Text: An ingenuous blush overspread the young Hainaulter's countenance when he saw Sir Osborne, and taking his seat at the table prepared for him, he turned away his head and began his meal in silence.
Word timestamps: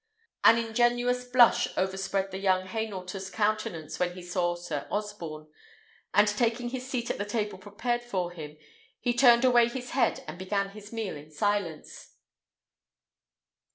An 0.43 0.57
ingenuous 0.57 1.25
blush 1.25 1.67
overspread 1.77 2.31
the 2.31 2.39
young 2.39 2.65
Hainaulter's 2.65 3.29
countenance 3.29 3.99
when 3.99 4.13
he 4.15 4.23
saw 4.23 4.55
Sir 4.55 4.87
Osborne, 4.89 5.45
and 6.11 6.27
taking 6.27 6.69
his 6.69 6.89
seat 6.89 7.11
at 7.11 7.19
the 7.19 7.23
table 7.23 7.59
prepared 7.59 8.01
for 8.01 8.31
him, 8.31 8.57
he 8.99 9.13
turned 9.13 9.45
away 9.45 9.67
his 9.69 9.91
head 9.91 10.23
and 10.27 10.39
began 10.39 10.69
his 10.69 10.91
meal 10.91 11.15
in 11.15 11.29
silence. 11.29 12.15